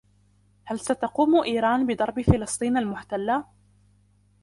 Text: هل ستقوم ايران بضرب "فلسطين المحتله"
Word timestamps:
هل 0.65 0.79
ستقوم 0.79 1.41
ايران 1.43 1.85
بضرب 1.85 2.21
"فلسطين 2.21 2.77
المحتله" 2.77 3.45